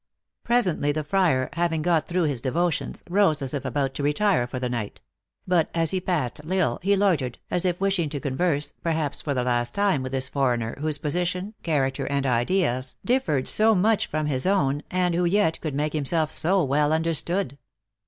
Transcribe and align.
Presently 0.43 0.91
the 0.91 1.03
friar, 1.03 1.47
having 1.53 1.83
got 1.83 2.07
through 2.07 2.23
his 2.23 2.41
devotions, 2.41 3.03
rose 3.07 3.39
as 3.39 3.53
if 3.53 3.63
about 3.63 3.93
to 3.93 4.01
retire 4.01 4.47
for 4.47 4.59
the 4.59 4.67
night; 4.67 4.99
but, 5.47 5.69
as 5.75 5.91
he 5.91 6.01
passed 6.01 6.41
L 6.43 6.51
Isle, 6.53 6.79
he 6.81 6.95
loitered, 6.95 7.37
as 7.51 7.65
if 7.65 7.79
wishing 7.79 8.09
to 8.09 8.19
converse, 8.19 8.73
perhaps 8.81 9.21
for 9.21 9.35
the 9.35 9.43
last 9.43 9.75
time, 9.75 10.01
with 10.01 10.11
this 10.11 10.27
foreigner, 10.27 10.75
whose 10.79 10.97
position, 10.97 11.53
character, 11.61 12.07
and 12.07 12.25
ideas, 12.25 12.95
differed 13.05 13.47
so 13.47 13.75
much 13.75 14.07
from 14.07 14.25
his 14.25 14.47
own, 14.47 14.81
and 14.89 15.13
who 15.13 15.23
yet 15.25 15.61
could 15.61 15.75
make 15.75 15.93
himself 15.93 16.31
so 16.31 16.63
well 16.63 16.91
understood. 16.93 17.59